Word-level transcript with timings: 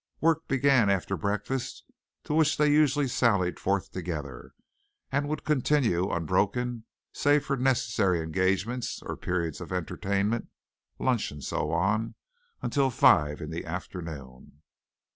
Work 0.19 0.47
began 0.47 0.89
after 0.89 1.15
breakfast, 1.15 1.83
to 2.23 2.33
which 2.33 2.57
they 2.57 2.71
usually 2.71 3.07
sallied 3.07 3.59
forth 3.59 3.91
together, 3.91 4.53
and 5.11 5.29
would 5.29 5.43
continue 5.43 6.09
unbroken 6.09 6.85
save 7.13 7.45
for 7.45 7.55
necessary 7.55 8.19
engagements 8.19 9.03
or 9.03 9.15
periods 9.15 9.61
of 9.61 9.71
entertainment, 9.71 10.47
lunch 10.97 11.29
and 11.29 11.43
so 11.43 11.69
on, 11.71 12.15
until 12.63 12.89
five 12.89 13.41
in 13.41 13.51
the 13.51 13.63
afternoon. 13.63 14.63